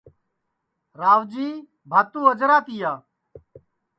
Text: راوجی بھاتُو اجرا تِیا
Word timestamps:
راوجی 0.99 1.49
بھاتُو 1.89 2.19
اجرا 2.31 2.57
تِیا 2.65 2.91